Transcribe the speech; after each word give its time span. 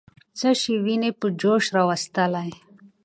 څه 0.37 0.49
شی 0.61 0.73
ويني 0.83 1.11
په 1.19 1.27
جوش 1.39 1.65
راوستلې؟ 1.75 2.49